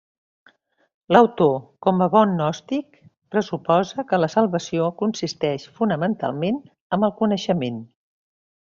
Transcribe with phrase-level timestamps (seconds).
[1.15, 1.51] L'autor,
[1.87, 2.87] com a bon gnòstic,
[3.35, 6.59] pressuposa que la salvació consisteix fonamentalment
[6.99, 7.79] amb el coneixement.